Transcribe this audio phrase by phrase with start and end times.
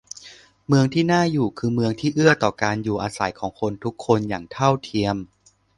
[0.67, 5.15] เมืองที่น่าอยู่คือเมืองที่เอื้อต่อการอยู่อาศัยของคนทุกคนอย่างเท่าเทียม